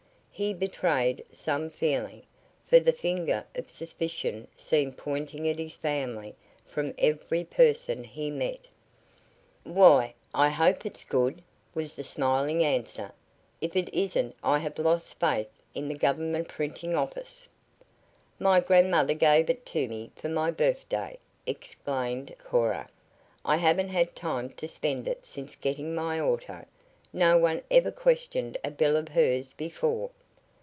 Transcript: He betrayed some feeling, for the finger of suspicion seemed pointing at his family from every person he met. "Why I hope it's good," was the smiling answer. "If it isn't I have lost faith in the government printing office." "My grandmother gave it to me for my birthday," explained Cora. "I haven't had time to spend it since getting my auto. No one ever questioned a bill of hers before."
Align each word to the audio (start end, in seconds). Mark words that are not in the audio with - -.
He 0.33 0.55
betrayed 0.55 1.23
some 1.31 1.69
feeling, 1.69 2.23
for 2.67 2.79
the 2.79 2.91
finger 2.93 3.45
of 3.53 3.69
suspicion 3.69 4.47
seemed 4.55 4.97
pointing 4.97 5.47
at 5.47 5.59
his 5.59 5.75
family 5.75 6.33
from 6.65 6.95
every 6.97 7.43
person 7.43 8.03
he 8.03 8.31
met. 8.31 8.67
"Why 9.63 10.15
I 10.33 10.49
hope 10.49 10.83
it's 10.83 11.05
good," 11.05 11.43
was 11.75 11.95
the 11.95 12.03
smiling 12.03 12.63
answer. 12.63 13.11
"If 13.61 13.75
it 13.75 13.93
isn't 13.93 14.35
I 14.43 14.57
have 14.57 14.79
lost 14.79 15.19
faith 15.19 15.51
in 15.75 15.87
the 15.87 15.93
government 15.95 16.47
printing 16.47 16.95
office." 16.95 17.47
"My 18.39 18.61
grandmother 18.61 19.13
gave 19.13 19.47
it 19.47 19.63
to 19.67 19.87
me 19.87 20.09
for 20.15 20.27
my 20.27 20.49
birthday," 20.49 21.19
explained 21.45 22.35
Cora. 22.43 22.89
"I 23.45 23.57
haven't 23.57 23.89
had 23.89 24.15
time 24.15 24.49
to 24.53 24.67
spend 24.67 25.07
it 25.07 25.23
since 25.23 25.55
getting 25.55 25.93
my 25.93 26.19
auto. 26.19 26.65
No 27.13 27.37
one 27.37 27.61
ever 27.69 27.91
questioned 27.91 28.57
a 28.63 28.71
bill 28.71 28.95
of 28.97 29.09
hers 29.09 29.53
before." 29.53 30.09